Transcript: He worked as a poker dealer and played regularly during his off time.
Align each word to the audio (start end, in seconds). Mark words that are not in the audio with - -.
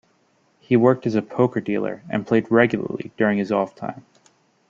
He 0.59 0.75
worked 0.75 1.05
as 1.05 1.13
a 1.13 1.21
poker 1.21 1.61
dealer 1.61 2.01
and 2.09 2.25
played 2.25 2.49
regularly 2.49 3.11
during 3.17 3.37
his 3.37 3.51
off 3.51 3.75
time. 3.75 4.03